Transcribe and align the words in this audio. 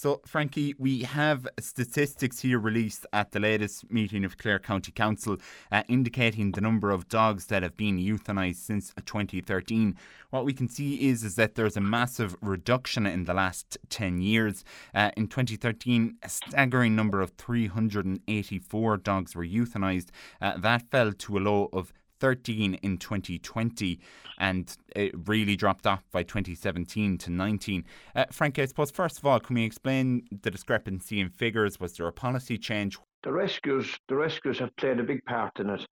So, 0.00 0.20
Frankie, 0.24 0.76
we 0.78 1.02
have 1.02 1.48
statistics 1.58 2.38
here 2.38 2.60
released 2.60 3.04
at 3.12 3.32
the 3.32 3.40
latest 3.40 3.90
meeting 3.90 4.24
of 4.24 4.38
Clare 4.38 4.60
County 4.60 4.92
Council 4.92 5.38
uh, 5.72 5.82
indicating 5.88 6.52
the 6.52 6.60
number 6.60 6.92
of 6.92 7.08
dogs 7.08 7.46
that 7.46 7.64
have 7.64 7.76
been 7.76 7.98
euthanised 7.98 8.64
since 8.64 8.92
2013. 9.04 9.96
What 10.30 10.44
we 10.44 10.52
can 10.52 10.68
see 10.68 11.08
is, 11.08 11.24
is 11.24 11.34
that 11.34 11.56
there's 11.56 11.76
a 11.76 11.80
massive 11.80 12.36
reduction 12.40 13.06
in 13.06 13.24
the 13.24 13.34
last 13.34 13.76
10 13.88 14.20
years. 14.20 14.62
Uh, 14.94 15.10
in 15.16 15.26
2013, 15.26 16.18
a 16.22 16.28
staggering 16.28 16.94
number 16.94 17.20
of 17.20 17.32
384 17.32 18.98
dogs 18.98 19.34
were 19.34 19.44
euthanised. 19.44 20.10
Uh, 20.40 20.56
that 20.58 20.88
fell 20.92 21.12
to 21.12 21.38
a 21.38 21.40
low 21.40 21.70
of 21.72 21.92
13 22.20 22.74
in 22.74 22.98
2020 22.98 24.00
and 24.38 24.76
it 24.94 25.12
really 25.26 25.56
dropped 25.56 25.86
off 25.86 26.04
by 26.12 26.22
2017 26.22 27.18
to 27.18 27.30
19. 27.30 27.84
Uh, 28.14 28.24
Frank, 28.30 28.58
I 28.58 28.66
suppose, 28.66 28.90
first 28.90 29.18
of 29.18 29.26
all, 29.26 29.40
can 29.40 29.54
we 29.54 29.64
explain 29.64 30.22
the 30.42 30.50
discrepancy 30.50 31.20
in 31.20 31.28
figures? 31.28 31.80
Was 31.80 31.96
there 31.96 32.06
a 32.06 32.12
policy 32.12 32.56
change? 32.56 32.98
The 33.24 33.32
rescues, 33.32 33.98
the 34.08 34.16
rescues 34.16 34.58
have 34.60 34.74
played 34.76 35.00
a 35.00 35.02
big 35.02 35.24
part 35.24 35.58
in 35.58 35.70
it, 35.70 35.84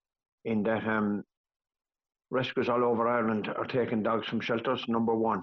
in 0.44 0.62
that 0.62 0.86
um, 0.86 1.24
rescues 2.30 2.68
all 2.68 2.84
over 2.84 3.08
Ireland 3.08 3.48
are 3.48 3.66
taking 3.66 4.02
dogs 4.02 4.26
from 4.28 4.40
shelters, 4.40 4.84
number 4.88 5.14
one. 5.14 5.42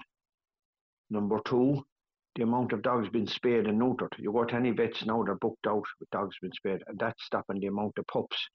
Number 1.10 1.40
two, 1.44 1.84
the 2.36 2.42
amount 2.42 2.72
of 2.72 2.82
dogs 2.82 3.08
being 3.10 3.26
spayed 3.26 3.66
and 3.66 3.80
neutered. 3.80 4.12
You 4.18 4.32
go 4.32 4.44
to 4.44 4.54
any 4.54 4.70
vets 4.70 5.04
now, 5.04 5.22
they're 5.22 5.36
booked 5.36 5.66
out 5.66 5.84
with 6.00 6.10
dogs 6.10 6.36
being 6.40 6.52
spayed, 6.54 6.82
and 6.86 6.98
that's 6.98 7.22
stopping 7.24 7.60
the 7.60 7.66
amount 7.66 7.98
of 7.98 8.06
pups 8.06 8.48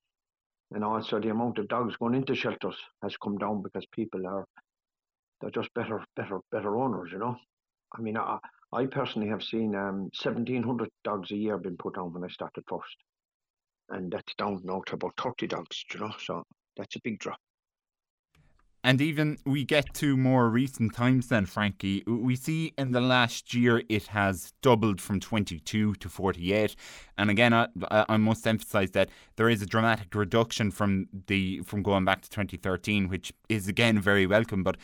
and 0.72 0.84
also 0.84 1.20
the 1.20 1.30
amount 1.30 1.58
of 1.58 1.68
dogs 1.68 1.96
going 1.98 2.16
into 2.16 2.36
shelters 2.36 2.76
has 3.02 3.18
come 3.18 3.38
down 3.38 3.62
because 3.62 3.86
people 3.92 4.26
are 4.28 4.46
they're 5.42 5.50
just 5.50 5.74
better 5.74 6.04
better 6.16 6.40
better 6.52 6.78
owners 6.78 7.12
you 7.12 7.20
know? 7.20 7.36
I 7.98 8.02
mean 8.02 8.18
i, 8.18 8.38
I 8.72 8.86
personally 8.86 9.30
have 9.30 9.44
seen 9.44 9.76
um, 9.76 10.10
1700 10.22 10.90
dogs 11.04 11.32
a 11.32 11.36
year 11.36 11.58
being 11.58 11.78
put 11.78 11.96
down 11.96 12.14
when 12.14 12.24
i 12.24 12.28
started 12.28 12.64
first. 12.68 12.96
And 13.90 14.12
that's 14.12 14.36
down 14.36 14.62
now 14.64 14.84
to 14.86 14.96
about 14.96 15.14
30 15.18 15.48
dogs 15.48 15.84
you 15.94 16.00
know? 16.00 16.12
So 16.20 16.44
that's 16.78 16.96
a 16.96 17.02
big 17.04 17.20
drop 17.20 17.40
and 18.84 19.02
even 19.02 19.38
we 19.46 19.66
get 19.66 19.94
to 19.96 20.16
more 20.16 20.50
recent 20.50 20.94
times 20.94 21.28
then, 21.28 21.46
Frankie, 21.46 22.04
we 22.08 22.36
see 22.36 22.74
in 22.78 22.92
the 22.92 23.02
last 23.02 23.54
year 23.54 23.84
it 23.90 24.08
has 24.08 24.54
doubled 24.62 25.02
from 25.02 25.20
22 25.20 25.96
to 25.96 26.10
48. 26.10 26.76
And 27.18 27.30
again, 27.30 27.54
I, 27.54 27.68
I 27.90 28.16
must 28.16 28.48
emphasise 28.48 28.92
that 28.92 29.10
there 29.36 29.50
is 29.50 29.62
a 29.62 29.66
dramatic 29.66 30.16
reduction 30.16 30.72
from 30.72 31.08
the 31.28 31.62
from 31.66 31.84
going 31.84 32.06
back 32.06 32.22
to 32.22 32.30
2013, 32.30 33.10
which 33.10 33.34
is 33.50 33.68
again 33.68 34.00
very 34.00 34.26
welcome. 34.26 34.64
But 34.64 34.78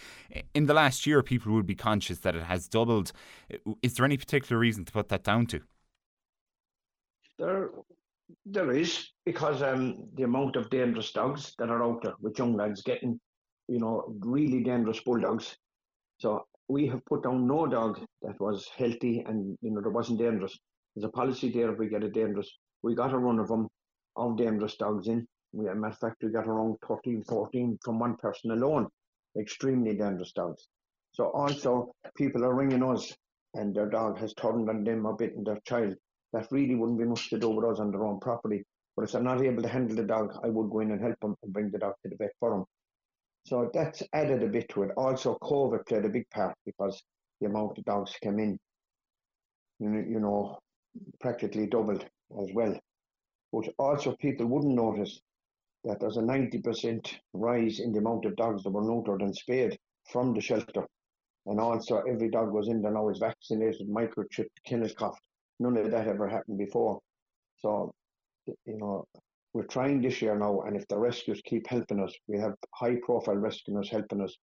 in 0.54 0.66
the 0.66 0.74
last 0.74 1.06
year, 1.06 1.24
people 1.24 1.54
would 1.54 1.66
be 1.66 1.76
conscious 1.76 2.20
that 2.20 2.36
it 2.36 2.44
has 2.44 2.68
doubled. 2.68 3.14
Is 3.82 3.94
there 3.94 4.06
any 4.06 4.18
particular 4.18 4.60
reason 4.60 4.84
to 4.86 4.92
put 4.92 5.08
that 5.10 5.24
down 5.24 5.46
to? 5.48 5.62
There, 7.40 7.70
there 8.46 8.72
is 8.72 9.12
because 9.26 9.62
um, 9.62 10.08
the 10.16 10.24
amount 10.24 10.58
of 10.58 10.70
dangerous 10.70 11.12
dogs 11.12 11.54
that 11.60 11.70
are 11.70 11.84
out 11.84 12.02
there 12.04 12.14
with 12.22 12.38
young 12.38 12.56
lads 12.56 12.82
getting 12.82 13.20
you 13.68 13.80
know, 13.80 14.16
really 14.20 14.64
dangerous 14.64 15.00
bulldogs. 15.00 15.56
So 16.20 16.46
we 16.68 16.88
have 16.88 17.06
put 17.06 17.24
down 17.24 17.48
no 17.48 17.68
dog 17.68 18.00
that 18.22 18.40
was 18.40 18.68
healthy 18.76 19.24
and, 19.28 19.58
you 19.62 19.72
know, 19.72 19.82
there 19.82 19.92
wasn't 19.92 20.20
dangerous. 20.20 20.58
There's 20.96 21.06
a 21.06 21.10
policy 21.10 21.50
there 21.52 21.72
if 21.72 21.80
we 21.80 21.90
get 21.90 22.04
a 22.04 22.10
dangerous. 22.10 22.50
We 22.84 22.96
got 22.96 23.14
a 23.14 23.18
run 23.18 23.40
of 23.40 23.48
them, 23.48 23.68
of 24.16 24.38
dangerous 24.38 24.76
dogs 24.78 25.08
in. 25.08 25.28
We, 25.54 25.68
as 25.68 25.74
a 25.74 25.76
matter 25.76 25.94
of 25.94 26.00
fact, 26.00 26.24
we 26.24 26.30
got 26.30 26.48
around 26.48 26.78
13, 26.88 27.24
14 27.28 27.78
from 27.84 28.00
one 28.00 28.16
person 28.18 28.52
alone. 28.52 28.88
Extremely 29.40 29.96
dangerous 29.96 30.32
dogs. 30.32 30.68
So 31.14 31.26
also, 31.32 31.94
people 32.16 32.44
are 32.44 32.54
ringing 32.54 32.84
us 32.84 33.14
and 33.54 33.74
their 33.74 33.90
dog 33.90 34.18
has 34.20 34.34
turned 34.34 34.70
on 34.70 34.84
them 34.84 35.06
or 35.06 35.16
bitten 35.16 35.44
their 35.44 35.60
child. 35.66 35.96
That 36.34 36.52
really 36.52 36.76
wouldn't 36.76 37.00
be 37.00 37.06
much 37.06 37.30
to 37.30 37.40
do 37.40 37.50
with 37.50 37.66
us 37.66 37.80
on 37.80 37.92
their 37.92 38.04
own 38.04 38.20
property. 38.20 38.64
But 38.96 39.04
if 39.04 39.12
they're 39.12 39.22
not 39.22 39.42
able 39.42 39.64
to 39.64 39.70
handle 39.70 39.96
the 39.96 40.04
dog, 40.04 40.34
I 40.44 40.50
would 40.50 40.70
go 40.70 40.80
in 40.80 40.92
and 40.92 41.02
help 41.02 41.20
them 41.22 41.36
and 41.44 41.54
bring 41.54 41.72
the 41.72 41.80
dog 41.80 41.94
to 42.04 42.10
the 42.10 42.16
vet 42.18 42.32
for 42.40 42.52
them. 42.52 42.66
So 43.46 43.70
that's 43.74 44.02
added 44.14 44.42
a 44.42 44.48
bit 44.48 44.70
to 44.70 44.84
it. 44.84 44.92
Also, 44.98 45.38
COVID 45.44 45.86
played 45.86 46.06
a 46.06 46.10
big 46.10 46.28
part 46.32 46.56
because 46.66 47.02
the 47.40 47.48
amount 47.48 47.78
of 47.78 47.86
dogs 47.86 48.16
came 48.22 48.40
in, 48.40 48.58
you 49.80 49.90
know, 49.90 50.04
you 50.08 50.20
know 50.20 50.60
practically 51.20 51.68
doubled 51.68 52.04
as 52.42 52.50
well. 52.54 52.78
But 53.54 53.70
also, 53.78 54.16
people 54.16 54.48
wouldn't 54.48 54.74
notice 54.74 55.20
that 55.84 56.00
there's 56.00 56.18
a 56.18 56.22
90% 56.22 57.14
rise 57.34 57.80
in 57.80 57.92
the 57.94 58.00
amount 58.00 58.26
of 58.26 58.36
dogs 58.36 58.64
that 58.64 58.72
were 58.72 58.82
neutered 58.82 59.22
and 59.22 59.36
spayed 59.36 59.78
from 60.12 60.34
the 60.34 60.42
shelter. 60.42 60.88
And 61.46 61.60
also, 61.60 62.02
every 62.10 62.30
dog 62.30 62.52
was 62.52 62.68
in 62.68 62.82
there 62.82 62.92
now 62.92 63.10
is 63.10 63.20
vaccinated, 63.20 63.88
microchipped, 63.88 64.58
kennel 64.66 64.90
coughed. 64.98 65.22
None 65.60 65.78
of 65.78 65.92
that 65.92 66.08
ever 66.08 66.28
happened 66.28 66.58
before. 66.58 67.00
So, 67.60 67.94
you 68.48 68.78
know, 68.78 69.06
we're 69.56 69.64
trying 69.64 70.02
this 70.02 70.22
year 70.22 70.38
now, 70.38 70.64
and 70.68 70.76
if 70.76 70.86
the 70.90 71.00
rescues 71.00 71.42
keep 71.46 71.66
helping 71.66 72.04
us, 72.04 72.14
we 72.28 72.38
have 72.38 72.56
high 72.74 72.98
profile 73.02 73.38
rescuers 73.38 73.90
helping 73.90 74.20
us. 74.20 74.36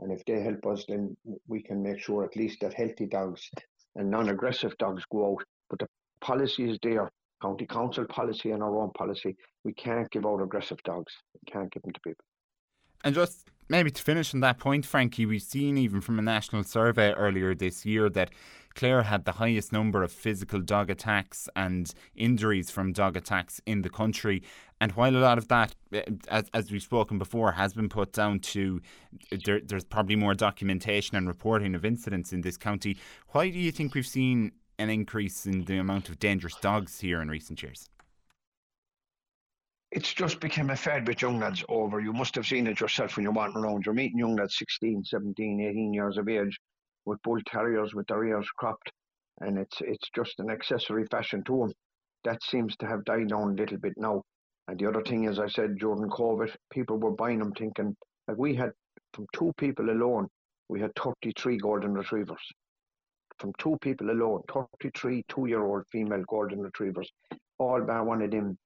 And 0.00 0.10
if 0.10 0.24
they 0.24 0.40
help 0.40 0.66
us, 0.66 0.84
then 0.88 1.16
we 1.46 1.62
can 1.62 1.80
make 1.80 2.00
sure 2.00 2.24
at 2.24 2.34
least 2.34 2.58
that 2.62 2.74
healthy 2.74 3.06
dogs 3.06 3.48
and 3.94 4.10
non 4.10 4.30
aggressive 4.30 4.76
dogs 4.78 5.04
go 5.12 5.30
out. 5.30 5.44
But 5.70 5.78
the 5.78 5.86
policy 6.20 6.68
is 6.68 6.76
there 6.82 7.08
county 7.40 7.66
council 7.66 8.04
policy 8.06 8.50
and 8.50 8.60
our 8.60 8.80
own 8.80 8.90
policy. 8.98 9.36
We 9.62 9.74
can't 9.74 10.10
give 10.10 10.26
out 10.26 10.42
aggressive 10.42 10.82
dogs, 10.82 11.12
we 11.34 11.52
can't 11.52 11.70
give 11.70 11.84
them 11.84 11.92
to 11.92 12.00
people. 12.00 12.24
And 13.04 13.14
just 13.14 13.48
maybe 13.68 13.90
to 13.90 14.02
finish 14.02 14.34
on 14.34 14.40
that 14.40 14.58
point, 14.58 14.86
Frankie, 14.86 15.26
we've 15.26 15.42
seen 15.42 15.76
even 15.76 16.00
from 16.00 16.18
a 16.18 16.22
national 16.22 16.64
survey 16.64 17.12
earlier 17.12 17.54
this 17.54 17.84
year 17.84 18.08
that 18.10 18.30
Clare 18.74 19.02
had 19.02 19.24
the 19.24 19.32
highest 19.32 19.72
number 19.72 20.02
of 20.02 20.12
physical 20.12 20.60
dog 20.60 20.88
attacks 20.88 21.48
and 21.56 21.92
injuries 22.14 22.70
from 22.70 22.92
dog 22.92 23.16
attacks 23.16 23.60
in 23.66 23.82
the 23.82 23.90
country. 23.90 24.42
And 24.80 24.92
while 24.92 25.16
a 25.16 25.18
lot 25.18 25.36
of 25.38 25.48
that, 25.48 25.74
eh, 25.92 26.02
as, 26.28 26.48
as 26.54 26.70
we've 26.70 26.82
spoken 26.82 27.18
before, 27.18 27.52
has 27.52 27.74
been 27.74 27.88
put 27.88 28.12
down 28.12 28.38
to 28.40 28.80
there, 29.44 29.60
there's 29.60 29.84
probably 29.84 30.16
more 30.16 30.34
documentation 30.34 31.16
and 31.16 31.26
reporting 31.26 31.74
of 31.74 31.84
incidents 31.84 32.32
in 32.32 32.42
this 32.42 32.56
county, 32.56 32.96
why 33.30 33.50
do 33.50 33.58
you 33.58 33.72
think 33.72 33.94
we've 33.94 34.06
seen 34.06 34.52
an 34.78 34.90
increase 34.90 35.44
in 35.44 35.64
the 35.64 35.78
amount 35.78 36.08
of 36.08 36.20
dangerous 36.20 36.54
dogs 36.60 37.00
here 37.00 37.20
in 37.20 37.28
recent 37.28 37.62
years? 37.62 37.88
It's 39.90 40.12
just 40.12 40.40
become 40.40 40.70
a 40.70 40.76
fad 40.76 41.06
with 41.06 41.22
young 41.22 41.40
lads 41.40 41.64
over. 41.68 42.00
You 42.00 42.12
must 42.12 42.34
have 42.34 42.46
seen 42.46 42.66
it 42.66 42.80
yourself 42.80 43.16
when 43.16 43.24
you're 43.24 43.32
walking 43.32 43.56
around. 43.56 43.86
You're 43.86 43.94
meeting 43.94 44.18
young 44.18 44.36
lads 44.36 44.58
16, 44.58 45.04
17, 45.04 45.60
18 45.60 45.94
years 45.94 46.18
of 46.18 46.28
age 46.28 46.58
with 47.06 47.22
bull 47.22 47.38
terriers 47.46 47.94
with 47.94 48.06
their 48.06 48.24
ears 48.24 48.48
cropped, 48.56 48.92
and 49.40 49.58
it's 49.58 49.80
it's 49.80 50.10
just 50.14 50.38
an 50.40 50.50
accessory 50.50 51.06
fashion 51.06 51.42
to 51.44 51.58
them. 51.58 51.72
That 52.24 52.42
seems 52.42 52.76
to 52.76 52.86
have 52.86 53.04
died 53.04 53.28
down 53.28 53.52
a 53.52 53.54
little 53.54 53.78
bit 53.78 53.94
now. 53.96 54.22
And 54.68 54.78
the 54.78 54.86
other 54.86 55.02
thing, 55.02 55.26
as 55.26 55.38
I 55.38 55.48
said, 55.48 55.78
during 55.78 56.10
COVID, 56.10 56.54
people 56.70 56.98
were 56.98 57.12
buying 57.12 57.38
them 57.38 57.52
thinking, 57.52 57.96
like 58.26 58.36
we 58.36 58.54
had 58.54 58.72
from 59.14 59.26
two 59.32 59.52
people 59.56 59.88
alone, 59.88 60.28
we 60.68 60.80
had 60.80 60.94
33 60.96 61.56
golden 61.56 61.94
retrievers. 61.94 62.42
From 63.38 63.52
two 63.58 63.78
people 63.80 64.10
alone, 64.10 64.42
33 64.52 65.24
two 65.28 65.46
year 65.46 65.64
old 65.64 65.84
female 65.90 66.24
golden 66.28 66.60
retrievers. 66.60 67.10
All 67.58 67.80
bar 67.80 68.04
one 68.04 68.20
of 68.20 68.30
them, 68.30 68.58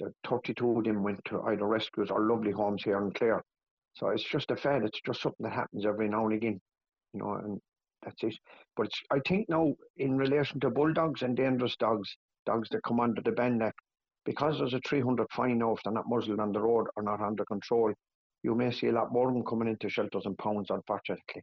the 0.00 0.12
32 0.28 0.78
of 0.78 0.84
them 0.84 1.02
went 1.02 1.20
to 1.26 1.42
either 1.42 1.66
rescues 1.66 2.10
or 2.10 2.28
lovely 2.28 2.52
homes 2.52 2.82
here 2.84 2.98
in 2.98 3.10
Clare. 3.12 3.42
So 3.94 4.08
it's 4.08 4.24
just 4.24 4.50
a 4.50 4.56
fad. 4.56 4.84
It's 4.84 5.00
just 5.04 5.22
something 5.22 5.44
that 5.44 5.52
happens 5.52 5.84
every 5.86 6.08
now 6.08 6.26
and 6.26 6.34
again, 6.34 6.60
you 7.12 7.20
know, 7.20 7.34
and 7.34 7.60
that's 8.02 8.22
it. 8.22 8.36
But 8.76 8.90
I 9.10 9.18
think 9.26 9.48
now, 9.48 9.74
in 9.96 10.16
relation 10.16 10.60
to 10.60 10.70
bulldogs 10.70 11.22
and 11.22 11.36
dangerous 11.36 11.76
dogs, 11.76 12.16
dogs 12.46 12.68
that 12.70 12.82
come 12.84 13.00
under 13.00 13.20
the 13.22 13.32
ban 13.32 13.60
act, 13.60 13.78
because 14.24 14.58
there's 14.58 14.74
a 14.74 14.80
300 14.86 15.26
fine 15.32 15.58
now 15.58 15.72
if 15.72 15.82
they're 15.82 15.92
not 15.92 16.08
muzzled 16.08 16.40
on 16.40 16.52
the 16.52 16.60
road 16.60 16.86
or 16.96 17.02
not 17.02 17.20
under 17.20 17.44
control, 17.44 17.92
you 18.42 18.54
may 18.54 18.70
see 18.70 18.86
a 18.88 18.92
lot 18.92 19.12
more 19.12 19.28
of 19.28 19.34
them 19.34 19.44
coming 19.44 19.68
into 19.68 19.88
shelters 19.88 20.26
and 20.26 20.38
pounds, 20.38 20.70
unfortunately. 20.70 21.42